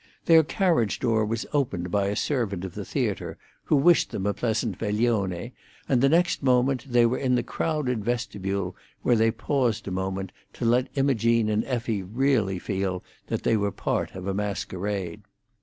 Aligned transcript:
Their 0.25 0.41
carriage 0.41 0.99
door 0.99 1.23
was 1.23 1.45
opened 1.53 1.91
by 1.91 2.07
a 2.07 2.15
servant 2.15 2.65
of 2.65 2.73
the 2.73 2.83
theatre, 2.85 3.37
who 3.65 3.75
wished 3.75 4.09
them 4.09 4.25
a 4.25 4.33
pleasant 4.33 4.79
veglione, 4.79 5.51
and 5.87 6.01
the 6.01 6.09
next 6.09 6.41
moment 6.41 6.87
they 6.91 7.05
were 7.05 7.19
in 7.19 7.35
the 7.35 7.43
crowded 7.43 8.03
vestibule, 8.03 8.75
where 9.03 9.15
they 9.15 9.29
paused 9.29 9.87
a 9.87 9.91
moment, 9.91 10.31
to 10.53 10.65
let 10.65 10.87
Imogene 10.95 11.49
and 11.49 11.63
Effie 11.65 12.01
really 12.01 12.57
feel 12.57 13.03
that 13.27 13.43
they 13.43 13.55
were 13.55 13.69
part 13.71 14.15
of 14.15 14.25
a 14.25 14.33
masquerade. 14.33 15.21